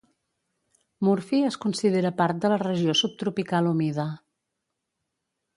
Murphy 1.07 1.41
es 1.49 1.57
considera 1.67 2.13
part 2.23 2.41
de 2.45 2.51
la 2.53 2.59
regió 2.65 2.97
subtropical 3.03 3.73
humida. 3.75 4.11